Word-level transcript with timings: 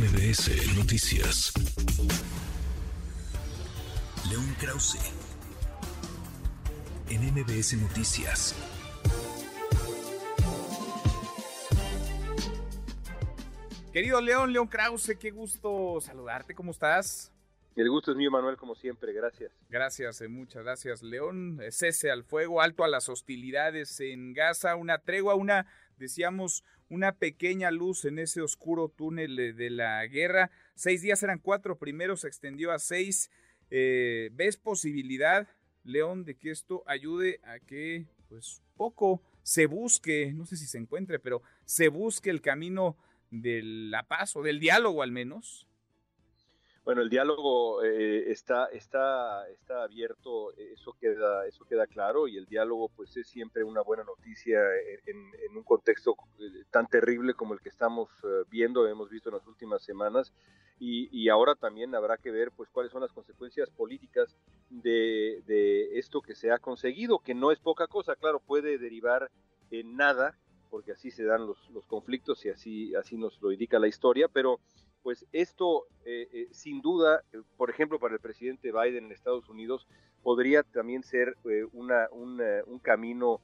MBS 0.00 0.78
Noticias. 0.78 1.52
León 4.30 4.56
Krause. 4.58 4.98
En 7.10 7.20
MBS 7.34 7.76
Noticias. 7.76 8.54
Querido 13.92 14.22
León, 14.22 14.54
León 14.54 14.68
Krause, 14.68 15.18
qué 15.20 15.32
gusto 15.32 16.00
saludarte, 16.00 16.54
¿cómo 16.54 16.70
estás? 16.70 17.30
El 17.76 17.90
gusto 17.90 18.10
es 18.10 18.16
mío, 18.16 18.30
Manuel, 18.30 18.56
como 18.56 18.74
siempre, 18.74 19.12
gracias. 19.12 19.52
Gracias, 19.68 20.22
eh, 20.22 20.28
muchas 20.28 20.64
gracias, 20.64 21.02
León. 21.02 21.60
Eh, 21.62 21.72
cese 21.72 22.10
al 22.10 22.24
fuego, 22.24 22.62
alto 22.62 22.84
a 22.84 22.88
las 22.88 23.10
hostilidades 23.10 24.00
en 24.00 24.32
Gaza, 24.32 24.76
una 24.76 24.98
tregua, 24.98 25.34
una, 25.34 25.66
decíamos, 26.00 26.64
una 26.88 27.12
pequeña 27.12 27.70
luz 27.70 28.04
en 28.04 28.18
ese 28.18 28.40
oscuro 28.40 28.88
túnel 28.88 29.36
de 29.56 29.70
la 29.70 30.04
guerra. 30.06 30.50
Seis 30.74 31.02
días 31.02 31.22
eran 31.22 31.38
cuatro, 31.38 31.78
primero 31.78 32.16
se 32.16 32.26
extendió 32.26 32.72
a 32.72 32.80
seis. 32.80 33.30
Eh, 33.70 34.30
¿Ves 34.32 34.56
posibilidad, 34.56 35.46
León, 35.84 36.24
de 36.24 36.36
que 36.36 36.50
esto 36.50 36.82
ayude 36.86 37.38
a 37.44 37.60
que, 37.60 38.06
pues, 38.28 38.62
poco 38.76 39.22
se 39.42 39.66
busque, 39.66 40.32
no 40.32 40.46
sé 40.46 40.56
si 40.56 40.66
se 40.66 40.78
encuentre, 40.78 41.18
pero 41.18 41.42
se 41.64 41.88
busque 41.88 42.30
el 42.30 42.40
camino 42.40 42.96
de 43.30 43.60
la 43.62 44.02
paz 44.02 44.34
o 44.34 44.42
del 44.42 44.58
diálogo 44.58 45.02
al 45.02 45.12
menos? 45.12 45.66
Bueno, 46.82 47.02
el 47.02 47.10
diálogo 47.10 47.84
eh, 47.84 48.32
está, 48.32 48.66
está, 48.72 49.46
está 49.50 49.82
abierto, 49.82 50.39
eso 50.80 50.96
queda, 50.98 51.46
eso 51.46 51.64
queda 51.64 51.86
claro, 51.86 52.26
y 52.26 52.36
el 52.36 52.46
diálogo 52.46 52.88
pues 52.96 53.16
es 53.16 53.28
siempre 53.28 53.62
una 53.62 53.82
buena 53.82 54.02
noticia 54.02 54.58
en, 55.06 55.56
un 55.56 55.62
contexto 55.62 56.16
eh, 56.38 56.64
tan 56.70 56.86
terrible 56.86 57.34
como 57.34 57.54
el 57.54 57.60
que 57.60 57.68
estamos 57.68 58.08
eh, 58.24 58.44
viendo, 58.48 58.86
hemos 58.88 59.10
visto 59.10 59.28
en 59.28 59.36
las 59.36 59.46
últimas 59.46 59.82
semanas, 59.82 60.32
y, 60.82 61.28
ahora 61.28 61.54
también 61.54 61.94
habrá 61.94 62.16
que 62.16 62.30
ver 62.30 62.52
pues 62.52 62.70
cuáles 62.70 62.90
son 62.90 63.02
las 63.02 63.12
consecuencias 63.12 63.68
políticas 63.68 64.34
de, 64.70 65.90
esto 65.98 66.22
que 66.22 66.34
se 66.34 66.50
ha 66.50 66.58
conseguido, 66.58 67.18
que 67.18 67.34
no 67.34 67.52
es 67.52 67.58
poca 67.58 67.86
cosa, 67.86 68.16
claro, 68.16 68.40
puede 68.40 68.78
derivar 68.78 69.30
en 69.70 69.96
nada, 69.96 70.38
porque 70.70 70.92
así 70.92 71.10
se 71.10 71.24
dan 71.24 71.46
los, 71.46 71.68
los 71.68 71.84
conflictos 71.84 72.46
y 72.46 72.48
así, 72.48 72.94
así 72.94 73.18
nos 73.18 73.42
lo 73.42 73.52
indica 73.52 73.78
la 73.78 73.88
historia, 73.88 74.26
pero 74.28 74.58
pues 75.02 75.26
esto 75.32 75.86
eh, 76.04 76.28
eh, 76.32 76.48
sin 76.52 76.80
duda, 76.80 77.22
eh, 77.32 77.42
por 77.56 77.70
ejemplo, 77.70 77.98
para 77.98 78.14
el 78.14 78.20
presidente 78.20 78.72
Biden 78.72 79.06
en 79.06 79.12
Estados 79.12 79.48
Unidos, 79.48 79.86
podría 80.22 80.62
también 80.62 81.02
ser 81.02 81.36
una, 81.72 82.08
un 82.10 82.78
camino 82.80 83.40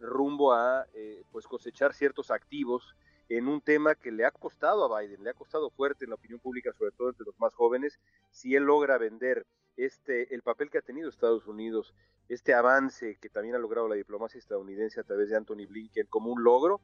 rumbo 0.00 0.52
a 0.52 0.86
pues 1.30 1.46
cosechar 1.46 1.94
ciertos 1.94 2.30
activos 2.30 2.94
en 3.30 3.46
un 3.46 3.60
tema 3.60 3.94
que 3.94 4.10
le 4.10 4.24
ha 4.24 4.32
costado 4.32 4.84
a 4.84 5.00
Biden, 5.00 5.22
le 5.22 5.30
ha 5.30 5.34
costado 5.34 5.70
fuerte 5.70 6.04
en 6.04 6.10
la 6.10 6.16
opinión 6.16 6.40
pública, 6.40 6.72
sobre 6.72 6.90
todo 6.90 7.10
entre 7.10 7.24
los 7.24 7.38
más 7.38 7.54
jóvenes, 7.54 8.00
si 8.30 8.56
él 8.56 8.64
logra 8.64 8.98
vender 8.98 9.46
este 9.76 10.34
el 10.34 10.42
papel 10.42 10.68
que 10.68 10.78
ha 10.78 10.82
tenido 10.82 11.08
Estados 11.08 11.46
Unidos, 11.46 11.94
este 12.28 12.54
avance 12.54 13.18
que 13.20 13.28
también 13.28 13.54
ha 13.54 13.58
logrado 13.58 13.88
la 13.88 13.94
diplomacia 13.94 14.38
estadounidense 14.38 15.00
a 15.00 15.04
través 15.04 15.30
de 15.30 15.36
Anthony 15.36 15.66
Blinken 15.68 16.06
como 16.08 16.32
un 16.32 16.42
logro, 16.42 16.80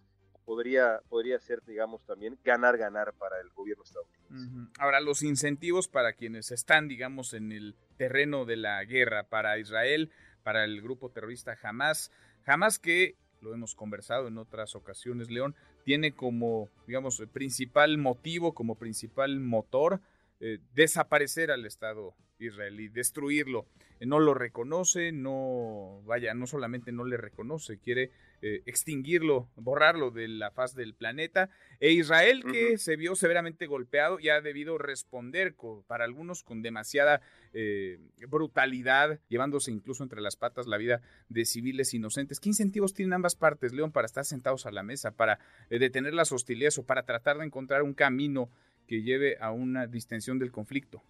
podría, 0.46 1.00
podría 1.10 1.38
ser, 1.40 1.62
digamos, 1.66 2.02
también 2.06 2.38
ganar-ganar 2.44 3.12
para 3.14 3.40
el 3.40 3.50
gobierno 3.50 3.82
estadounidense. 3.84 4.70
Ahora, 4.78 5.00
los 5.00 5.22
incentivos 5.22 5.88
para 5.88 6.14
quienes 6.14 6.52
están, 6.52 6.88
digamos, 6.88 7.34
en 7.34 7.52
el 7.52 7.74
terreno 7.98 8.46
de 8.46 8.56
la 8.56 8.82
guerra, 8.84 9.24
para 9.24 9.58
Israel, 9.58 10.10
para 10.44 10.64
el 10.64 10.80
grupo 10.80 11.10
terrorista 11.10 11.58
Hamas, 11.62 12.12
Hamas 12.46 12.78
que, 12.78 13.16
lo 13.42 13.52
hemos 13.52 13.74
conversado 13.74 14.28
en 14.28 14.38
otras 14.38 14.76
ocasiones, 14.76 15.30
León, 15.30 15.54
tiene 15.84 16.12
como, 16.12 16.68
digamos, 16.86 17.20
principal 17.32 17.98
motivo, 17.98 18.54
como 18.54 18.76
principal 18.76 19.40
motor, 19.40 20.00
eh, 20.38 20.58
desaparecer 20.74 21.50
al 21.50 21.64
Estado 21.64 22.14
israelí, 22.38 22.88
destruirlo. 22.88 23.66
Eh, 24.00 24.04
no 24.04 24.20
lo 24.20 24.34
reconoce, 24.34 25.10
no, 25.10 26.02
vaya, 26.04 26.34
no 26.34 26.46
solamente 26.46 26.92
no 26.92 27.04
le 27.04 27.16
reconoce, 27.16 27.78
quiere 27.78 28.10
eh, 28.42 28.60
extinguirlo, 28.66 29.48
borrarlo 29.56 30.10
de 30.10 30.28
la 30.28 30.50
faz 30.50 30.74
del 30.74 30.92
planeta. 30.92 31.48
E 31.80 31.92
Israel, 31.92 32.44
que 32.44 32.76
se 32.76 32.96
vio 32.96 33.16
severamente 33.16 33.66
golpeado 33.66 34.20
y 34.20 34.28
ha 34.28 34.42
debido 34.42 34.76
responder 34.76 35.54
para 35.86 36.04
algunos 36.04 36.42
con 36.42 36.60
demasiada 36.60 37.22
brutalidad, 38.28 39.18
llevándose 39.28 39.70
incluso 39.70 40.02
entre 40.02 40.20
las 40.20 40.36
patas 40.36 40.66
la 40.66 40.76
vida 40.76 41.00
de 41.30 41.46
civiles 41.46 41.94
inocentes. 41.94 42.38
¿Qué 42.38 42.50
incentivos 42.50 42.92
tienen 42.92 43.14
ambas 43.14 43.34
partes, 43.34 43.72
León, 43.72 43.92
para 43.92 44.04
estar 44.04 44.26
sentados 44.26 44.66
a 44.66 44.70
la 44.70 44.82
mesa, 44.82 45.12
para 45.12 45.38
detener 45.70 46.12
las 46.12 46.32
hostilidades 46.32 46.76
o 46.76 46.84
para 46.84 47.04
tratar 47.04 47.38
de 47.38 47.46
encontrar 47.46 47.82
un 47.82 47.94
camino 47.94 48.50
que 48.86 49.02
lleve 49.02 49.36
a 49.40 49.52
una 49.52 49.86
distensión 49.86 50.38
del 50.38 50.52
conflicto? 50.52 51.02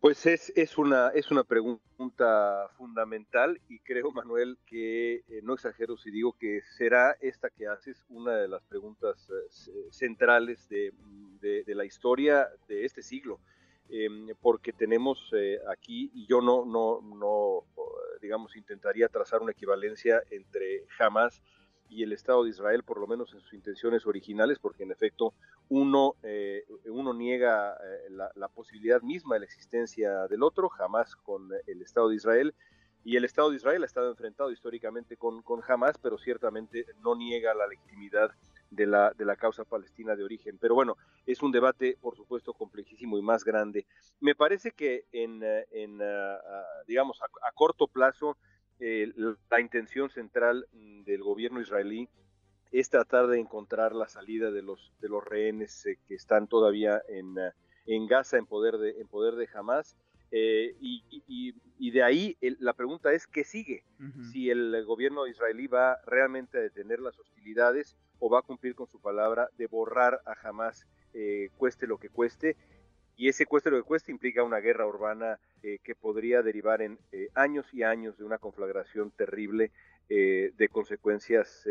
Pues 0.00 0.24
es, 0.24 0.50
es, 0.56 0.78
una, 0.78 1.08
es 1.10 1.30
una 1.30 1.44
pregunta 1.44 2.70
fundamental 2.78 3.60
y 3.68 3.80
creo, 3.80 4.10
Manuel, 4.12 4.56
que 4.64 5.16
eh, 5.28 5.40
no 5.42 5.52
exagero 5.52 5.98
si 5.98 6.10
digo 6.10 6.32
que 6.38 6.62
será 6.78 7.18
esta 7.20 7.50
que 7.50 7.66
haces 7.66 8.02
una 8.08 8.34
de 8.36 8.48
las 8.48 8.62
preguntas 8.62 9.28
eh, 9.28 9.88
centrales 9.90 10.66
de, 10.70 10.94
de, 11.42 11.74
la 11.74 11.84
historia 11.84 12.48
de 12.66 12.86
este 12.86 13.02
siglo, 13.02 13.40
em, 13.90 14.28
porque 14.40 14.72
tenemos 14.72 15.18
eh, 15.36 15.58
aquí, 15.68 16.10
y 16.14 16.26
yo 16.26 16.40
no, 16.40 16.64
no, 16.64 17.02
no, 17.02 17.66
digamos, 18.22 18.56
intentaría 18.56 19.08
trazar 19.08 19.42
una 19.42 19.52
equivalencia 19.52 20.22
entre 20.30 20.86
Hamas 20.98 21.42
y 21.90 22.04
el 22.04 22.12
Estado 22.12 22.44
de 22.44 22.50
Israel, 22.50 22.84
por 22.84 23.00
lo 23.00 23.06
menos 23.06 23.34
en 23.34 23.40
sus 23.40 23.52
intenciones 23.52 24.06
originales, 24.06 24.58
porque 24.60 24.84
en 24.84 24.92
efecto 24.92 25.34
uno, 25.68 26.14
eh, 26.22 26.64
uno 26.86 27.12
niega 27.12 27.74
eh, 27.74 28.10
la, 28.10 28.48
posibilidad 28.48 29.02
misma 29.02 29.34
de 29.34 29.40
la 29.40 29.46
existencia 29.46 30.28
del 30.28 30.44
otro, 30.44 30.68
jamás 30.68 31.16
con 31.16 31.50
el 31.66 31.82
Estado 31.82 32.08
de 32.08 32.16
Israel, 32.16 32.54
y 33.02 33.16
el 33.16 33.24
Estado 33.24 33.50
de 33.50 33.56
Israel 33.56 33.82
ha 33.82 33.86
estado 33.86 34.10
enfrentado 34.10 34.52
históricamente 34.52 35.16
con, 35.16 35.42
con 35.42 35.62
Hamas, 35.66 35.98
pero 35.98 36.18
ciertamente 36.18 36.86
no 37.02 37.16
niega 37.16 37.54
la 37.54 37.66
legitimidad 37.66 38.30
de 38.70 38.86
la, 38.86 39.12
de 39.16 39.24
la 39.24 39.36
causa 39.36 39.64
palestina 39.64 40.14
de 40.14 40.22
origen. 40.22 40.58
Pero 40.58 40.74
bueno, 40.74 40.96
es 41.26 41.42
un 41.42 41.50
debate, 41.50 41.96
por 42.00 42.14
supuesto, 42.14 42.52
complejísimo 42.52 43.18
y 43.18 43.22
más 43.22 43.42
grande. 43.42 43.86
Me 44.20 44.34
parece 44.34 44.72
que 44.72 45.06
en, 45.12 45.40
eh, 45.42 45.66
en 45.70 45.98
digamos, 46.86 47.20
a 47.22 47.52
corto 47.52 47.88
plazo, 47.88 48.36
eh, 48.80 49.12
la 49.50 49.60
intención 49.60 50.08
central 50.08 50.66
mm, 50.72 51.02
del 51.04 51.22
gobierno 51.22 51.60
israelí 51.60 52.08
es 52.72 52.88
tratar 52.88 53.26
de 53.26 53.38
encontrar 53.38 53.94
la 53.94 54.08
salida 54.08 54.50
de 54.50 54.62
los, 54.62 54.92
de 55.00 55.08
los 55.10 55.22
rehenes 55.22 55.84
eh, 55.84 55.98
que 56.08 56.14
están 56.14 56.46
todavía 56.48 57.02
en, 57.08 57.38
eh, 57.38 57.52
en, 57.84 58.06
Gaza 58.06 58.38
en 58.38 58.46
poder 58.46 58.78
de, 58.78 59.00
en 59.00 59.06
poder 59.06 59.34
de 59.34 59.48
Hamas. 59.52 59.96
y, 60.30 61.04
y, 61.78 61.90
de 61.90 62.02
ahí 62.02 62.36
la 62.40 62.72
pregunta 62.72 63.12
es 63.12 63.26
qué 63.26 63.42
sigue, 63.42 63.82
si 64.30 64.48
el 64.48 64.84
gobierno 64.84 65.26
israelí 65.26 65.66
va 65.66 65.98
realmente 66.06 66.56
a 66.58 66.60
detener 66.60 67.00
las 67.00 67.18
hostilidades 67.18 67.96
o 68.20 68.30
va 68.30 68.38
a 68.38 68.42
cumplir 68.42 68.76
con 68.76 68.86
su 68.86 69.00
palabra 69.00 69.48
de 69.58 69.66
borrar 69.66 70.20
a 70.24 70.34
Hamas, 70.40 70.86
cueste 71.56 71.88
lo 71.88 71.98
que 71.98 72.10
cueste, 72.10 72.56
y 73.20 73.28
ese 73.28 73.44
cueste 73.44 73.70
lo 73.70 73.76
que 73.76 73.82
cuesta 73.82 74.10
implica 74.10 74.42
una 74.42 74.60
guerra 74.60 74.86
urbana 74.86 75.38
eh, 75.62 75.78
que 75.84 75.94
podría 75.94 76.40
derivar 76.40 76.80
en 76.80 76.98
eh, 77.12 77.28
años 77.34 77.66
y 77.74 77.82
años 77.82 78.16
de 78.16 78.24
una 78.24 78.38
conflagración 78.38 79.10
terrible 79.10 79.72
eh, 80.08 80.52
de 80.56 80.68
consecuencias 80.70 81.68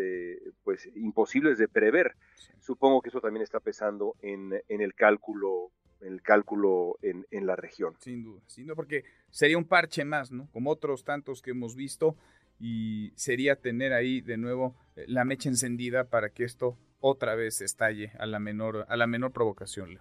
pues 0.63 0.87
imposibles 0.95 1.57
de 1.57 1.67
prever. 1.67 2.13
Supongo 2.59 3.01
que 3.01 3.09
eso 3.09 3.19
también 3.19 3.41
está 3.41 3.59
pesando 3.59 4.15
en, 4.21 4.61
en 4.67 4.81
el 4.81 4.93
cálculo 4.93 5.71
en 6.01 6.13
el 6.13 6.21
cálculo 6.21 6.99
en, 7.01 7.25
en, 7.31 7.47
la 7.47 7.55
región. 7.55 7.95
Sin 7.99 8.23
duda, 8.23 8.41
sin 8.45 8.65
duda, 8.65 8.75
porque 8.75 9.03
sería 9.31 9.57
un 9.57 9.65
parche 9.65 10.05
más, 10.05 10.31
¿no? 10.31 10.47
Como 10.51 10.69
otros 10.69 11.03
tantos 11.03 11.41
que 11.41 11.51
hemos 11.51 11.75
visto, 11.75 12.15
y 12.59 13.11
sería 13.15 13.55
tener 13.55 13.91
ahí 13.91 14.21
de 14.21 14.37
nuevo 14.37 14.75
la 15.07 15.25
mecha 15.25 15.49
encendida 15.49 16.05
para 16.05 16.29
que 16.29 16.43
esto 16.43 16.77
otra 16.99 17.33
vez 17.35 17.59
estalle 17.59 18.11
a 18.19 18.27
la 18.27 18.39
menor, 18.39 18.85
a 18.87 18.95
la 18.95 19.07
menor 19.07 19.31
provocación. 19.33 19.99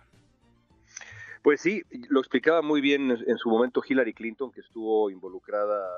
Pues 1.49 1.63
sí, 1.63 1.83
lo 2.11 2.21
explicaba 2.21 2.61
muy 2.61 2.83
bien 2.83 3.11
en 3.11 3.39
su 3.39 3.49
momento 3.49 3.81
Hillary 3.83 4.13
Clinton, 4.13 4.53
que 4.53 4.61
estuvo 4.61 5.09
involucrada 5.09 5.89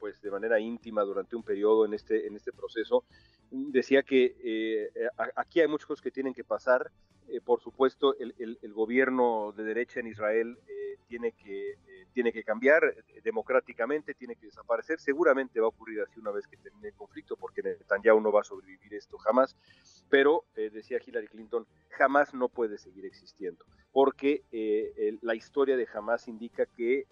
pues 0.00 0.20
de 0.20 0.32
manera 0.32 0.58
íntima 0.58 1.02
durante 1.02 1.36
un 1.36 1.44
periodo 1.44 1.84
en 1.84 1.94
este, 1.94 2.26
en 2.26 2.34
este 2.34 2.50
proceso, 2.50 3.04
decía 3.52 4.02
que 4.02 4.34
eh, 4.42 4.90
aquí 5.36 5.60
hay 5.60 5.68
muchas 5.68 5.86
cosas 5.86 6.02
que 6.02 6.10
tienen 6.10 6.34
que 6.34 6.42
pasar. 6.42 6.90
Eh, 7.28 7.40
por 7.40 7.60
supuesto, 7.60 8.16
el, 8.18 8.58
gobierno 8.72 9.54
de 9.56 9.62
derecha 9.62 10.00
en 10.00 10.08
Israel 10.08 10.58
eh, 10.66 10.96
tiene, 11.06 11.30
que, 11.30 11.74
tiene 12.14 12.32
que 12.32 12.44
cambiar 12.44 12.82
democráticamente, 13.22 14.14
tiene 14.14 14.36
que 14.36 14.46
desaparecer. 14.46 14.98
Seguramente 15.00 15.60
va 15.60 15.66
a 15.66 15.68
ocurrir 15.68 16.00
así 16.00 16.18
una 16.20 16.30
vez 16.30 16.46
que 16.46 16.56
termine 16.56 16.88
el 16.88 16.94
conflicto, 16.94 17.36
porque 17.36 17.62
Netanyahu 17.62 18.20
no 18.20 18.32
va 18.32 18.40
a 18.40 18.44
sobrevivir 18.44 18.94
esto 18.94 19.18
jamás. 19.18 19.56
Pero, 20.08 20.44
decía 20.54 20.98
Hillary 21.04 21.28
Clinton, 21.28 21.66
jamás 21.90 22.32
no 22.32 22.48
puede 22.48 22.78
seguir 22.78 23.04
existiendo, 23.04 23.66
porque 23.92 24.44
la 25.22 25.34
historia 25.34 25.76
de 25.76 25.88
Hamas 25.92 26.28
indica 26.28 26.66
que 26.66 27.06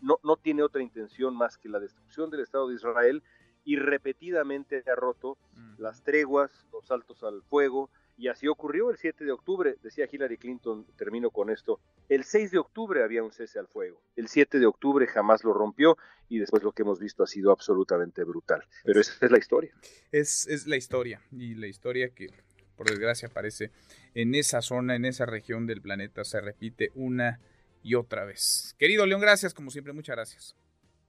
no, 0.00 0.20
no 0.22 0.36
tiene 0.36 0.62
otra 0.62 0.82
intención 0.82 1.34
más 1.34 1.56
que 1.56 1.68
la 1.68 1.80
destrucción 1.80 2.30
del 2.30 2.40
Estado 2.40 2.68
de 2.68 2.74
Israel 2.74 3.22
y 3.64 3.76
repetidamente 3.76 4.82
ha 4.86 4.94
roto 4.94 5.38
mm. 5.54 5.74
las 5.78 6.02
treguas, 6.02 6.66
los 6.72 6.86
saltos 6.86 7.22
al 7.24 7.42
fuego 7.42 7.90
Y 8.16 8.28
así 8.28 8.46
ocurrió 8.46 8.90
el 8.90 8.96
7 8.96 9.24
de 9.24 9.32
octubre, 9.32 9.76
decía 9.82 10.08
Hillary 10.10 10.38
Clinton, 10.38 10.86
termino 10.96 11.30
con 11.30 11.50
esto, 11.50 11.80
el 12.08 12.24
6 12.24 12.52
de 12.52 12.58
octubre 12.58 13.02
había 13.02 13.24
un 13.24 13.32
cese 13.32 13.58
al 13.58 13.66
fuego, 13.66 14.00
el 14.14 14.28
7 14.28 14.58
de 14.58 14.66
octubre 14.66 15.06
jamás 15.06 15.42
lo 15.42 15.52
rompió 15.52 15.96
y 16.28 16.38
después 16.38 16.62
lo 16.62 16.72
que 16.72 16.82
hemos 16.82 17.00
visto 17.00 17.24
ha 17.24 17.26
sido 17.26 17.50
absolutamente 17.50 18.22
brutal. 18.24 18.62
Pero 18.84 19.00
esa 19.00 19.12
es 19.24 19.30
la 19.30 19.38
historia. 19.38 19.74
Es, 20.12 20.46
es 20.46 20.66
la 20.66 20.76
historia 20.76 21.20
y 21.32 21.54
la 21.54 21.66
historia 21.66 22.10
que 22.10 22.28
por 22.76 22.88
desgracia 22.88 23.28
aparece 23.28 23.70
en 24.14 24.34
esa 24.34 24.62
zona, 24.62 24.96
en 24.96 25.04
esa 25.04 25.26
región 25.26 25.66
del 25.66 25.80
planeta, 25.80 26.24
se 26.24 26.40
repite 26.40 26.90
una 26.94 27.40
y 27.82 27.94
otra 27.94 28.24
vez. 28.24 28.74
Querido 28.78 29.06
León, 29.06 29.20
gracias, 29.20 29.54
como 29.54 29.70
siempre, 29.70 29.92
muchas 29.92 30.16
gracias. 30.16 30.56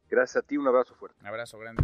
Gracias 0.09 0.43
a 0.43 0.47
ti, 0.47 0.57
un 0.57 0.67
abrazo 0.67 0.93
fuerte. 0.95 1.17
Un 1.21 1.27
abrazo 1.27 1.57
grande. 1.57 1.83